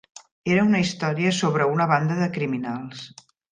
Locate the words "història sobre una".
0.83-1.89